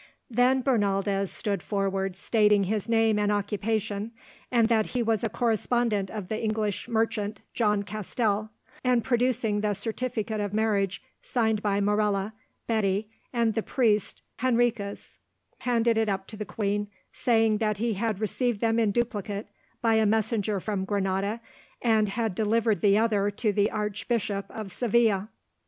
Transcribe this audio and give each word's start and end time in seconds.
Then 0.31 0.63
Bernaldez 0.63 1.29
stood 1.29 1.61
forward, 1.61 2.15
stating 2.15 2.63
his 2.63 2.89
name 2.89 3.19
and 3.19 3.31
occupation, 3.31 4.13
and 4.49 4.67
that 4.67 4.87
he 4.87 5.03
was 5.03 5.23
a 5.23 5.29
correspondent 5.29 6.09
of 6.09 6.27
the 6.27 6.43
English 6.43 6.89
merchant, 6.89 7.41
John 7.53 7.83
Castell, 7.83 8.49
and 8.83 9.03
producing 9.03 9.61
the 9.61 9.75
certificate 9.75 10.39
of 10.41 10.55
marriage 10.55 11.03
signed 11.21 11.61
by 11.61 11.79
Morella, 11.81 12.33
Betty, 12.65 13.11
and 13.31 13.53
the 13.53 13.61
priest 13.61 14.23
Henriques, 14.39 15.19
handed 15.59 15.99
it 15.99 16.09
up 16.09 16.25
to 16.29 16.35
the 16.35 16.45
queen 16.45 16.87
saying 17.13 17.59
that 17.59 17.77
he 17.77 17.93
had 17.93 18.19
received 18.19 18.59
them 18.59 18.79
in 18.79 18.89
duplicate 18.89 19.49
by 19.83 19.93
a 19.93 20.05
messenger 20.07 20.59
from 20.59 20.83
Granada, 20.83 21.41
and 21.79 22.09
had 22.09 22.33
delivered 22.33 22.81
the 22.81 22.97
other 22.97 23.29
to 23.29 23.53
the 23.53 23.69
Archbishop 23.69 24.47
of 24.49 24.71
Seville. 24.71 25.27